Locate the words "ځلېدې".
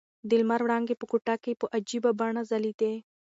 2.49-2.93